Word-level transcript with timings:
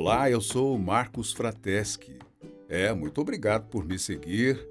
Olá, 0.00 0.30
eu 0.30 0.40
sou 0.40 0.78
Marcos 0.78 1.32
Frateschi. 1.32 2.20
É, 2.68 2.92
muito 2.92 3.20
obrigado 3.20 3.66
por 3.68 3.84
me 3.84 3.98
seguir. 3.98 4.64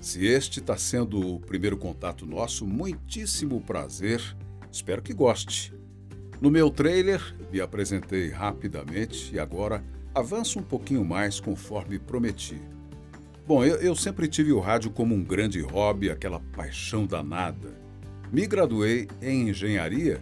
Se 0.00 0.26
este 0.26 0.58
está 0.58 0.76
sendo 0.76 1.36
o 1.36 1.38
primeiro 1.38 1.76
contato 1.76 2.26
nosso, 2.26 2.66
muitíssimo 2.66 3.60
prazer. 3.60 4.20
Espero 4.72 5.00
que 5.00 5.14
goste. 5.14 5.72
No 6.40 6.50
meu 6.50 6.70
trailer, 6.70 7.22
me 7.52 7.60
apresentei 7.60 8.30
rapidamente 8.30 9.32
e 9.32 9.38
agora 9.38 9.80
avanço 10.12 10.58
um 10.58 10.64
pouquinho 10.64 11.04
mais 11.04 11.38
conforme 11.38 11.96
prometi. 12.00 12.60
Bom, 13.46 13.64
eu, 13.64 13.76
eu 13.76 13.94
sempre 13.94 14.26
tive 14.26 14.50
o 14.50 14.58
rádio 14.58 14.90
como 14.90 15.14
um 15.14 15.22
grande 15.22 15.60
hobby, 15.60 16.10
aquela 16.10 16.40
paixão 16.40 17.06
danada. 17.06 17.78
Me 18.32 18.44
graduei 18.44 19.06
em 19.22 19.50
engenharia, 19.50 20.20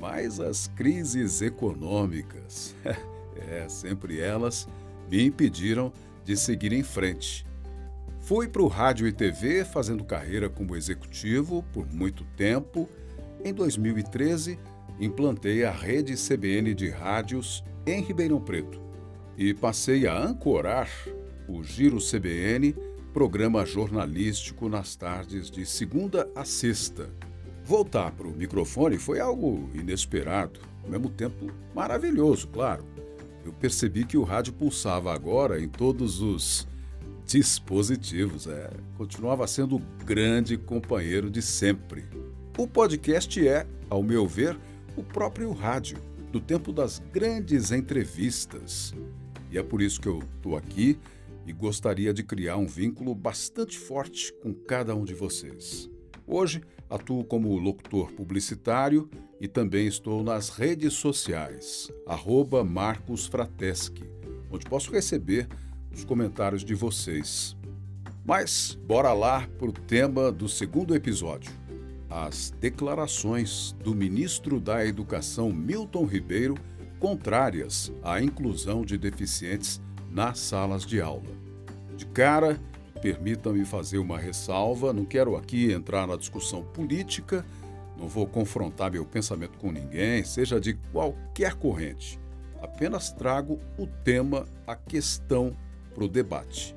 mas 0.00 0.40
as 0.40 0.66
crises 0.66 1.40
econômicas, 1.40 2.74
é, 3.36 3.68
sempre 3.68 4.20
elas, 4.20 4.68
me 5.10 5.24
impediram 5.24 5.92
de 6.24 6.36
seguir 6.36 6.72
em 6.72 6.82
frente. 6.82 7.46
Fui 8.20 8.48
para 8.48 8.62
o 8.62 8.68
rádio 8.68 9.06
e 9.06 9.12
TV 9.12 9.64
fazendo 9.64 10.04
carreira 10.04 10.48
como 10.48 10.74
executivo 10.74 11.62
por 11.72 11.86
muito 11.92 12.24
tempo. 12.36 12.88
Em 13.44 13.52
2013, 13.52 14.58
implantei 14.98 15.64
a 15.64 15.70
rede 15.70 16.14
CBN 16.14 16.74
de 16.74 16.88
rádios 16.88 17.62
em 17.86 18.00
Ribeirão 18.02 18.40
Preto 18.40 18.80
e 19.36 19.52
passei 19.52 20.06
a 20.06 20.16
ancorar 20.16 20.88
o 21.46 21.62
Giro 21.62 21.98
CBN, 21.98 22.74
programa 23.12 23.66
jornalístico 23.66 24.68
nas 24.68 24.96
tardes 24.96 25.50
de 25.50 25.66
segunda 25.66 26.28
a 26.34 26.44
sexta. 26.44 27.10
Voltar 27.62 28.12
para 28.12 28.26
o 28.26 28.34
microfone 28.34 28.98
foi 28.98 29.20
algo 29.20 29.68
inesperado, 29.74 30.60
ao 30.82 30.90
mesmo 30.90 31.10
tempo 31.10 31.52
maravilhoso, 31.74 32.48
claro. 32.48 32.93
Eu 33.44 33.52
percebi 33.52 34.04
que 34.04 34.16
o 34.16 34.22
rádio 34.22 34.52
pulsava 34.54 35.12
agora 35.12 35.60
em 35.60 35.68
todos 35.68 36.22
os 36.22 36.66
dispositivos, 37.26 38.46
é, 38.46 38.70
continuava 38.96 39.46
sendo 39.46 39.76
o 39.76 39.82
grande 40.04 40.56
companheiro 40.56 41.30
de 41.30 41.42
sempre. 41.42 42.04
O 42.56 42.66
podcast 42.66 43.46
é, 43.46 43.66
ao 43.90 44.02
meu 44.02 44.26
ver, 44.26 44.58
o 44.96 45.02
próprio 45.02 45.52
rádio, 45.52 45.98
do 46.30 46.40
tempo 46.40 46.72
das 46.72 47.00
grandes 47.12 47.70
entrevistas. 47.70 48.94
E 49.50 49.58
é 49.58 49.62
por 49.62 49.80
isso 49.80 50.00
que 50.00 50.08
eu 50.08 50.22
estou 50.36 50.56
aqui 50.56 50.98
e 51.46 51.52
gostaria 51.52 52.12
de 52.12 52.22
criar 52.22 52.56
um 52.56 52.66
vínculo 52.66 53.14
bastante 53.14 53.78
forte 53.78 54.32
com 54.42 54.52
cada 54.52 54.94
um 54.94 55.04
de 55.04 55.14
vocês. 55.14 55.88
Hoje 56.26 56.62
atuo 56.88 57.24
como 57.24 57.56
locutor 57.58 58.12
publicitário 58.12 59.08
e 59.40 59.48
também 59.48 59.86
estou 59.86 60.22
nas 60.22 60.48
redes 60.48 60.94
sociais, 60.94 61.90
arroba 62.06 62.64
Marcos 62.64 63.26
Frateschi, 63.26 64.04
onde 64.50 64.66
posso 64.66 64.92
receber 64.92 65.48
os 65.92 66.04
comentários 66.04 66.64
de 66.64 66.74
vocês. 66.74 67.56
Mas 68.24 68.78
bora 68.86 69.12
lá 69.12 69.46
para 69.58 69.68
o 69.68 69.72
tema 69.72 70.32
do 70.32 70.48
segundo 70.48 70.94
episódio: 70.94 71.52
as 72.08 72.50
declarações 72.60 73.72
do 73.82 73.94
ministro 73.94 74.60
da 74.60 74.84
Educação 74.86 75.52
Milton 75.52 76.04
Ribeiro 76.04 76.54
contrárias 76.98 77.92
à 78.02 78.22
inclusão 78.22 78.82
de 78.82 78.96
deficientes 78.96 79.80
nas 80.10 80.38
salas 80.38 80.86
de 80.86 81.00
aula. 81.00 81.36
De 81.96 82.06
cara, 82.06 82.58
permita-me 83.00 83.64
fazer 83.64 83.98
uma 83.98 84.18
ressalva, 84.18 84.92
não 84.92 85.04
quero 85.04 85.36
aqui 85.36 85.72
entrar 85.72 86.06
na 86.06 86.16
discussão 86.16 86.62
política, 86.62 87.44
não 87.96 88.08
vou 88.08 88.26
confrontar 88.26 88.90
meu 88.90 89.04
pensamento 89.04 89.58
com 89.58 89.70
ninguém, 89.70 90.24
seja 90.24 90.60
de 90.60 90.74
qualquer 90.92 91.54
corrente. 91.54 92.18
Apenas 92.60 93.12
trago 93.12 93.60
o 93.78 93.86
tema, 93.86 94.48
a 94.66 94.74
questão 94.74 95.56
para 95.94 96.04
o 96.04 96.08
debate. 96.08 96.74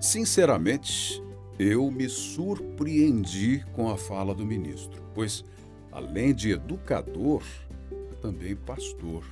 Sinceramente, 0.00 1.22
eu 1.58 1.90
me 1.90 2.08
surpreendi 2.08 3.64
com 3.72 3.90
a 3.90 3.96
fala 3.96 4.34
do 4.34 4.46
ministro, 4.46 5.02
pois, 5.14 5.44
além 5.90 6.34
de 6.34 6.52
educador, 6.52 7.42
é 7.90 8.14
também 8.20 8.54
pastor. 8.54 9.24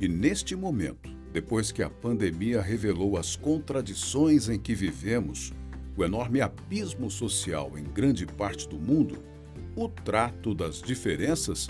E 0.00 0.08
neste 0.08 0.56
momento, 0.56 1.10
depois 1.32 1.70
que 1.70 1.82
a 1.82 1.90
pandemia 1.90 2.60
revelou 2.60 3.16
as 3.16 3.36
contradições 3.36 4.48
em 4.48 4.58
que 4.58 4.74
vivemos, 4.74 5.52
o 5.96 6.04
enorme 6.04 6.40
abismo 6.40 7.10
social 7.10 7.72
em 7.76 7.84
grande 7.84 8.26
parte 8.26 8.68
do 8.68 8.78
mundo, 8.78 9.22
o 9.76 9.88
trato 9.88 10.54
das 10.54 10.82
diferenças 10.82 11.68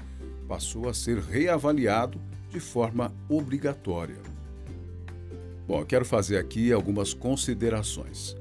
passou 0.49 0.89
a 0.89 0.95
ser 0.95 1.19
reavaliado 1.19 2.21
de 2.49 2.59
forma 2.59 3.15
obrigatória. 3.29 4.19
Bom, 5.67 5.85
quero 5.85 6.05
fazer 6.05 6.39
aqui 6.39 6.73
algumas 6.73 7.15
considerações. 7.15 8.37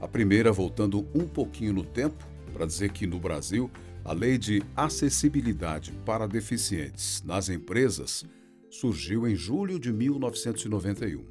A 0.00 0.06
primeira, 0.06 0.52
voltando 0.52 1.06
um 1.14 1.26
pouquinho 1.26 1.72
no 1.72 1.84
tempo, 1.84 2.24
para 2.52 2.66
dizer 2.66 2.90
que 2.90 3.06
no 3.06 3.18
Brasil, 3.18 3.70
a 4.04 4.12
lei 4.12 4.38
de 4.38 4.62
acessibilidade 4.76 5.92
para 6.04 6.26
deficientes 6.26 7.22
nas 7.24 7.48
empresas 7.48 8.24
surgiu 8.70 9.26
em 9.26 9.34
julho 9.34 9.78
de 9.78 9.92
1991. 9.92 11.24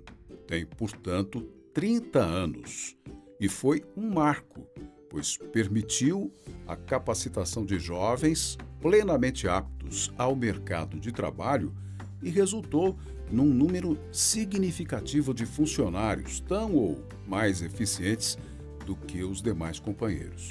Tem, 0.45 0.65
portanto, 0.65 1.41
30 1.73 2.19
anos 2.19 2.95
e 3.39 3.47
foi 3.47 3.83
um 3.95 4.09
marco, 4.09 4.67
pois 5.09 5.37
permitiu 5.37 6.31
a 6.67 6.75
capacitação 6.75 7.65
de 7.65 7.79
jovens 7.79 8.57
plenamente 8.81 9.47
aptos 9.47 10.11
ao 10.17 10.35
mercado 10.35 10.99
de 10.99 11.11
trabalho 11.11 11.73
e 12.21 12.29
resultou 12.29 12.97
num 13.31 13.45
número 13.45 13.97
significativo 14.11 15.33
de 15.33 15.45
funcionários 15.45 16.39
tão 16.41 16.75
ou 16.75 17.03
mais 17.27 17.61
eficientes 17.61 18.37
do 18.85 18.95
que 18.95 19.23
os 19.23 19.41
demais 19.41 19.79
companheiros. 19.79 20.49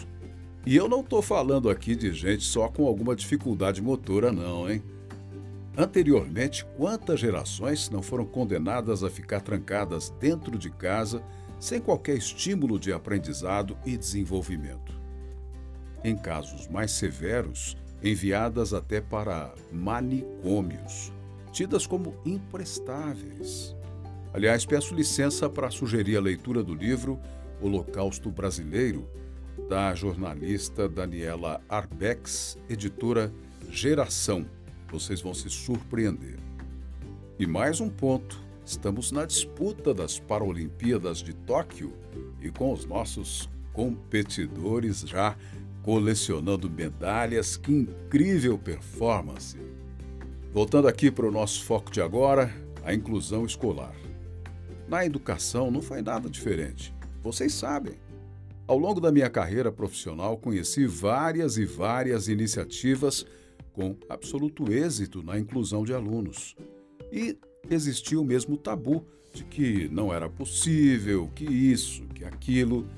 E 0.65 0.77
eu 0.77 0.89
não 0.89 1.01
estou 1.01 1.21
falando 1.21 1.69
aqui 1.69 1.97
de 1.97 2.13
gente 2.13 2.45
só 2.45 2.69
com 2.69 2.87
alguma 2.87 3.17
dificuldade 3.17 3.83
motora, 3.83 4.33
não, 4.33 4.71
hein? 4.71 4.83
Anteriormente, 5.79 6.67
quantas 6.77 7.21
gerações 7.21 7.89
não 7.89 8.03
foram 8.03 8.27
condenadas 8.27 9.05
a 9.05 9.09
ficar 9.09 9.41
trancadas 9.41 10.11
dentro 10.19 10.59
de 10.59 10.71
casa 10.71 11.23
sem 11.61 11.81
qualquer 11.81 12.17
estímulo 12.17 12.81
de 12.81 12.93
aprendizado 12.93 13.79
e 13.87 13.97
desenvolvimento? 13.97 15.01
Em 16.03 16.17
casos 16.17 16.67
mais 16.67 16.91
severos, 16.91 17.77
enviadas 18.03 18.75
até 18.75 19.01
para 19.01 19.55
manicômios, 19.71 21.13
tidas 21.53 21.87
como 21.87 22.17
imprestáveis. 22.27 23.77
Aliás, 24.35 24.67
peço 24.67 24.97
licença 24.97 25.49
para 25.49 25.71
sugerir 25.71 26.17
a 26.17 26.21
leitura 26.21 26.61
do 26.61 26.75
livro 26.75 27.21
Holocausto 27.63 28.33
Brasileiro, 28.33 29.09
da 29.69 29.95
jornalista 29.95 30.89
Daniela 30.89 31.61
Arbex, 31.69 32.59
editora 32.69 33.33
Geração 33.71 34.58
vocês 34.91 35.21
vão 35.21 35.35
se 35.35 35.51
surpreender. 35.51 36.39
E 37.39 37.47
mais 37.47 37.81
um 37.81 37.89
ponto: 37.89 38.41
estamos 38.65 39.13
na 39.13 39.25
disputa 39.25 39.95
das 39.95 40.19
Paralimpíadas 40.19 41.19
de 41.19 41.35
Tóquio 41.35 41.93
e 42.41 42.51
com 42.51 42.73
os 42.73 42.85
nossos 42.85 43.49
competidores 43.73 45.01
já 45.01 45.37
colecionando 45.83 46.71
medalhas. 46.71 47.57
Que 47.57 47.73
incrível 47.73 48.59
performance! 48.59 49.59
Voltando 50.53 50.89
aqui 50.89 51.11
para 51.11 51.27
o 51.27 51.31
nosso 51.31 51.63
foco 51.65 51.91
de 51.91 52.01
agora, 52.01 52.53
a 52.83 52.95
inclusão 52.95 53.45
escolar. 53.45 53.95
Na 54.89 55.05
educação 55.05 55.71
não 55.71 55.83
foi 55.83 56.01
nada 56.01 56.29
diferente. 56.29 56.95
Vocês 57.23 57.53
sabem. 57.53 57.95
Ao 58.67 58.79
longo 58.79 59.01
da 59.01 59.13
minha 59.13 59.31
carreira 59.31 59.71
profissional, 59.71 60.37
conheci 60.37 60.87
várias 60.87 61.57
e 61.59 61.65
várias 61.65 62.29
iniciativas 62.29 63.25
com 63.79 63.97
absoluto 64.09 64.73
êxito 64.73 65.23
na 65.23 65.39
inclusão 65.39 65.85
de 65.85 65.95
alunos. 65.95 66.57
E 67.13 67.39
existia 67.71 68.21
o 68.21 68.25
mesmo 68.25 68.57
tabu 68.57 69.07
de 69.33 69.45
que 69.45 69.89
não 69.89 70.13
era 70.13 70.29
possível, 70.29 71.31
que 71.33 71.45
isso, 71.45 72.03
que 72.09 72.25
aquilo. 72.25 72.89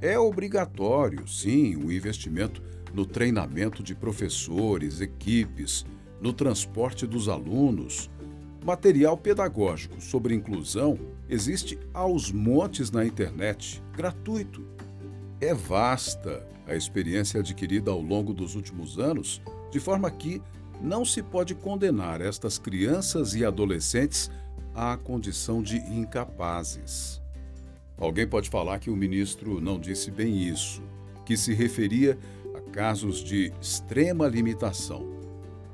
É 0.00 0.18
obrigatório, 0.18 1.28
sim, 1.28 1.76
o 1.76 1.92
investimento 1.92 2.62
no 2.94 3.04
treinamento 3.04 3.82
de 3.82 3.94
professores, 3.94 5.02
equipes, 5.02 5.84
no 6.22 6.32
transporte 6.32 7.06
dos 7.06 7.28
alunos. 7.28 8.08
Material 8.64 9.14
pedagógico 9.14 10.00
sobre 10.00 10.34
inclusão 10.34 10.98
existe 11.28 11.78
aos 11.92 12.32
montes 12.32 12.90
na 12.90 13.04
internet, 13.04 13.82
gratuito. 13.94 14.64
É 15.40 15.54
vasta 15.54 16.44
a 16.66 16.74
experiência 16.74 17.38
adquirida 17.38 17.90
ao 17.90 18.00
longo 18.00 18.34
dos 18.34 18.56
últimos 18.56 18.98
anos 18.98 19.40
de 19.70 19.78
forma 19.78 20.10
que 20.10 20.42
não 20.80 21.04
se 21.04 21.22
pode 21.22 21.54
condenar 21.54 22.20
estas 22.20 22.58
crianças 22.58 23.34
e 23.34 23.44
adolescentes 23.44 24.30
à 24.74 24.96
condição 24.96 25.62
de 25.62 25.76
incapazes. 25.76 27.22
Alguém 27.96 28.26
pode 28.26 28.48
falar 28.48 28.78
que 28.78 28.90
o 28.90 28.96
ministro 28.96 29.60
não 29.60 29.78
disse 29.78 30.10
bem 30.10 30.42
isso, 30.42 30.82
que 31.24 31.36
se 31.36 31.52
referia 31.52 32.18
a 32.54 32.60
casos 32.70 33.22
de 33.22 33.52
extrema 33.60 34.26
limitação. 34.28 35.06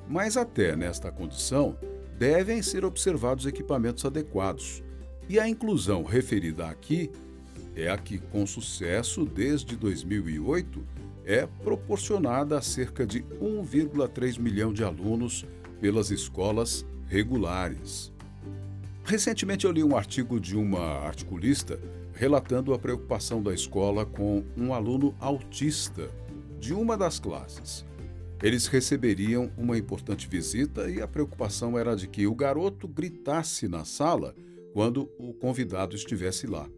Mas, 0.09 0.37
até 0.37 0.77
nesta 0.77 1.11
condição, 1.11 1.79
devem 2.19 2.63
ser 2.63 2.85
observados 2.85 3.47
equipamentos 3.47 4.05
adequados. 4.05 4.83
E 5.29 5.39
a 5.39 5.49
inclusão 5.49 6.03
referida 6.03 6.67
aqui 6.67 7.11
é 7.75 7.91
a 7.91 7.99
que, 7.99 8.19
com 8.19 8.47
sucesso 8.47 9.25
desde 9.25 9.77
2008, 9.77 10.85
é 11.25 11.47
proporcionada 11.47 12.59
a 12.59 12.63
cerca 12.63 13.07
de 13.07 13.23
1,3 13.41 14.39
milhão 14.39 14.73
de 14.73 14.85
alunos 14.85 15.47
pelas 15.81 16.11
escolas 16.11 16.87
regulares. 17.07 18.13
Recentemente 19.05 19.65
eu 19.65 19.73
li 19.73 19.83
um 19.83 19.97
artigo 19.97 20.41
de 20.41 20.57
uma 20.57 20.99
articulista 21.01 21.79
relatando 22.15 22.73
a 22.73 22.79
preocupação 22.79 23.43
da 23.43 23.53
escola 23.53 24.07
com 24.07 24.45
um 24.57 24.73
aluno 24.73 25.15
autista 25.19 26.09
de 26.59 26.73
uma 26.73 26.97
das 26.97 27.19
classes. 27.19 27.85
Eles 28.43 28.67
receberiam 28.67 29.51
uma 29.57 29.77
importante 29.77 30.29
visita 30.29 30.89
e 30.89 31.01
a 31.01 31.09
preocupação 31.09 31.79
era 31.79 31.97
de 31.97 32.07
que 32.07 32.27
o 32.27 32.35
garoto 32.35 32.87
gritasse 32.87 33.69
na 33.69 33.85
sala 33.85 34.35
quando 34.73 35.11
o 35.19 35.33
convidado 35.33 35.95
estivesse 35.95 36.47
lá. 36.47 36.69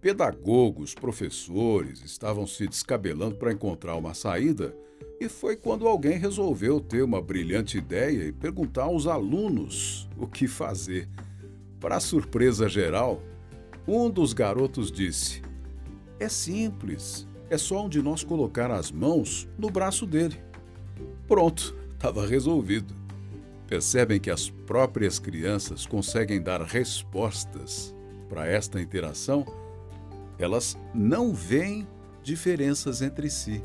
Pedagogos, 0.00 0.94
professores 0.94 2.02
estavam 2.02 2.46
se 2.46 2.66
descabelando 2.66 3.34
para 3.34 3.52
encontrar 3.52 3.96
uma 3.96 4.14
saída 4.14 4.74
e 5.20 5.28
foi 5.28 5.56
quando 5.56 5.86
alguém 5.86 6.16
resolveu 6.16 6.80
ter 6.80 7.02
uma 7.02 7.20
brilhante 7.20 7.76
ideia 7.76 8.24
e 8.24 8.32
perguntar 8.32 8.84
aos 8.84 9.06
alunos 9.06 10.08
o 10.16 10.26
que 10.26 10.48
fazer. 10.48 11.06
Para 11.78 12.00
surpresa 12.00 12.66
geral, 12.66 13.22
um 13.86 14.08
dos 14.08 14.32
garotos 14.32 14.90
disse: 14.90 15.42
É 16.18 16.30
simples, 16.30 17.28
é 17.50 17.58
só 17.58 17.84
um 17.84 17.88
de 17.88 18.00
nós 18.00 18.24
colocar 18.24 18.70
as 18.70 18.90
mãos 18.90 19.46
no 19.58 19.68
braço 19.68 20.06
dele. 20.06 20.40
Pronto, 21.28 21.76
estava 21.92 22.26
resolvido. 22.26 22.94
Percebem 23.66 24.18
que 24.18 24.30
as 24.30 24.48
próprias 24.48 25.18
crianças 25.18 25.84
conseguem 25.84 26.40
dar 26.40 26.62
respostas 26.62 27.94
para 28.30 28.46
esta 28.46 28.80
interação? 28.80 29.59
Elas 30.40 30.76
não 30.94 31.32
veem 31.34 31.86
diferenças 32.22 33.02
entre 33.02 33.30
si. 33.30 33.62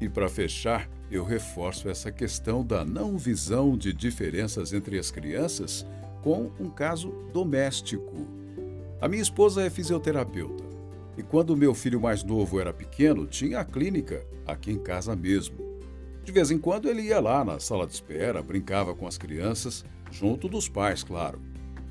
E 0.00 0.08
para 0.08 0.28
fechar, 0.28 0.88
eu 1.10 1.24
reforço 1.24 1.88
essa 1.88 2.12
questão 2.12 2.64
da 2.64 2.84
não 2.84 3.16
visão 3.16 3.76
de 3.76 3.92
diferenças 3.92 4.72
entre 4.72 4.98
as 4.98 5.10
crianças 5.10 5.84
com 6.22 6.50
um 6.60 6.68
caso 6.68 7.10
doméstico. 7.32 8.28
A 9.00 9.08
minha 9.08 9.22
esposa 9.22 9.62
é 9.62 9.70
fisioterapeuta 9.70 10.64
e 11.16 11.22
quando 11.22 11.56
meu 11.56 11.74
filho 11.74 12.00
mais 12.00 12.22
novo 12.22 12.60
era 12.60 12.72
pequeno, 12.72 13.26
tinha 13.26 13.58
a 13.58 13.64
clínica 13.64 14.24
aqui 14.46 14.70
em 14.70 14.78
casa 14.78 15.16
mesmo. 15.16 15.56
De 16.22 16.30
vez 16.30 16.50
em 16.50 16.58
quando 16.58 16.88
ele 16.88 17.02
ia 17.02 17.18
lá 17.18 17.44
na 17.44 17.58
sala 17.58 17.86
de 17.86 17.94
espera, 17.94 18.42
brincava 18.42 18.94
com 18.94 19.06
as 19.06 19.18
crianças, 19.18 19.84
junto 20.12 20.48
dos 20.48 20.68
pais, 20.68 21.02
claro. 21.02 21.40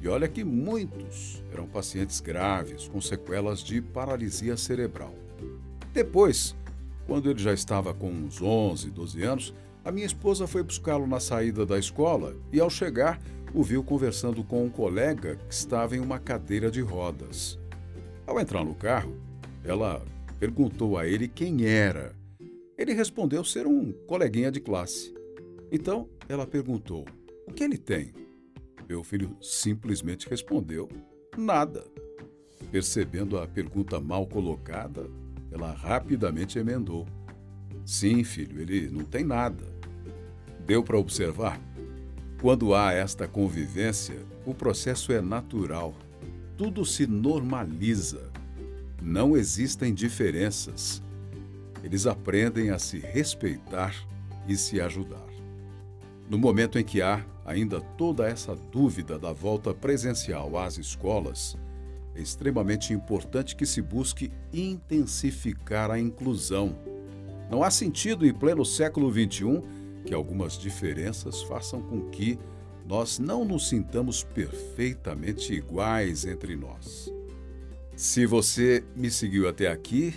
E 0.02 0.08
olha 0.08 0.28
que 0.28 0.44
muitos 0.44 1.44
eram 1.52 1.68
pacientes 1.68 2.20
graves, 2.20 2.88
com 2.88 3.02
sequelas 3.02 3.60
de 3.60 3.82
paralisia 3.82 4.56
cerebral. 4.56 5.14
Depois, 5.94 6.56
quando 7.06 7.30
ele 7.30 7.40
já 7.40 7.54
estava 7.54 7.94
com 7.94 8.10
uns 8.10 8.42
11, 8.42 8.92
12 8.92 9.24
anos, 9.24 9.54
a 9.84 9.92
minha 9.92 10.06
esposa 10.06 10.46
foi 10.46 10.62
buscá-lo 10.62 11.08
na 11.08 11.20
saída 11.20 11.66
da 11.66 11.80
escola 11.80 12.36
e, 12.52 12.60
ao 12.60 12.70
chegar, 12.70 13.20
o 13.54 13.64
viu 13.64 13.84
conversando 13.84 14.44
com 14.44 14.64
um 14.64 14.70
colega 14.70 15.38
que 15.48 15.54
estava 15.54 15.96
em 15.96 16.00
uma 16.00 16.20
cadeira 16.20 16.70
de 16.70 16.82
rodas. 16.82 17.58
Ao 18.26 18.40
entrar 18.40 18.64
no 18.64 18.76
carro, 18.76 19.16
ela 19.64 20.04
perguntou 20.40 20.98
a 20.98 21.08
ele 21.08 21.28
quem 21.28 21.66
era 21.66 22.18
ele 22.78 22.94
respondeu 22.94 23.44
ser 23.44 23.66
um 23.66 23.92
coleguinha 24.06 24.52
de 24.52 24.60
classe. 24.60 25.14
Então 25.72 26.08
ela 26.30 26.46
perguntou: 26.46 27.06
O 27.48 27.52
que 27.52 27.64
ele 27.64 27.78
tem? 27.78 28.14
Meu 28.88 29.04
filho 29.04 29.36
simplesmente 29.42 30.30
respondeu: 30.30 30.88
Nada. 31.38 31.86
Percebendo 32.72 33.38
a 33.38 33.48
pergunta 33.48 34.00
mal 34.00 34.26
colocada, 34.28 35.10
ela 35.52 35.72
rapidamente 35.72 36.60
emendou: 36.60 37.06
Sim, 37.86 38.24
filho, 38.24 38.62
ele 38.62 38.90
não 38.90 39.04
tem 39.04 39.24
nada. 39.24 39.66
Deu 40.66 40.84
para 40.84 40.98
observar? 40.98 41.60
Quando 42.42 42.76
há 42.76 42.94
esta 42.94 43.28
convivência, 43.28 44.18
o 44.46 44.54
processo 44.54 45.12
é 45.12 45.22
natural. 45.22 45.94
Tudo 46.58 46.86
se 46.86 47.08
normaliza. 47.08 48.32
Não 49.02 49.36
existem 49.38 49.94
diferenças 49.94 51.02
eles 51.84 52.06
aprendem 52.06 52.70
a 52.70 52.80
se 52.80 53.00
respeitar 53.00 53.96
e 54.48 54.58
se 54.58 54.82
ajudar. 54.82 55.26
No 56.30 56.38
momento 56.38 56.78
em 56.78 56.84
que 56.84 57.02
há 57.02 57.26
ainda 57.46 57.80
toda 57.80 58.28
essa 58.28 58.54
dúvida 58.54 59.18
da 59.18 59.32
volta 59.32 59.74
presencial 59.74 60.58
às 60.58 60.78
escolas, 60.78 61.58
é 62.14 62.22
extremamente 62.22 62.92
importante 62.92 63.56
que 63.56 63.66
se 63.66 63.82
busque 63.82 64.32
intensificar 64.52 65.90
a 65.90 66.00
inclusão. 66.00 66.76
Não 67.50 67.64
há 67.64 67.72
sentido 67.72 68.26
em 68.26 68.34
pleno 68.34 68.66
século 68.66 69.10
XXI 69.10 69.62
que 70.06 70.14
algumas 70.14 70.58
diferenças 70.58 71.42
façam 71.44 71.82
com 71.82 72.10
que 72.10 72.38
nós 72.86 73.20
não 73.20 73.46
nos 73.46 73.70
sintamos 73.70 74.24
perfeitamente 74.24 75.54
iguais 75.54 76.26
entre 76.26 76.56
nós. 76.56 77.12
Se 77.96 78.26
você 78.26 78.84
me 78.96 79.10
seguiu 79.10 79.48
até 79.48 79.68
aqui, 79.68 80.14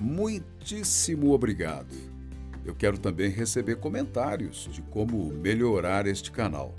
muitíssimo 0.00 1.32
obrigado. 1.32 2.15
Eu 2.66 2.74
quero 2.74 2.98
também 2.98 3.30
receber 3.30 3.76
comentários 3.76 4.68
de 4.72 4.82
como 4.82 5.32
melhorar 5.32 6.04
este 6.04 6.32
canal. 6.32 6.74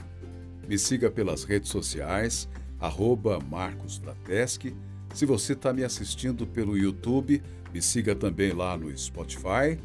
Me 0.68 0.78
siga 0.78 1.10
pelas 1.10 1.46
redes 1.46 1.70
sociais, 1.70 2.50
arroba 2.78 3.40
Marcos 3.40 4.02
Se 5.14 5.26
você 5.26 5.54
está 5.54 5.72
me 5.72 5.86
assistindo 5.86 6.46
pelo 6.46 6.78
YouTube, 6.78 7.42
me 7.74 7.82
siga 7.82 8.14
também 8.14 8.52
lá 8.52 8.76
no 8.76 8.96
Spotify 8.98 9.80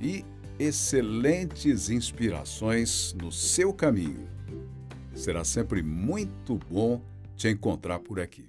e 0.00 0.24
excelentes 0.58 1.90
inspirações 1.90 3.14
no 3.14 3.30
seu 3.30 3.72
caminho. 3.72 4.28
Será 5.14 5.44
sempre 5.44 5.80
muito 5.80 6.58
bom 6.68 7.00
te 7.36 7.48
encontrar 7.48 8.00
por 8.00 8.18
aqui. 8.18 8.48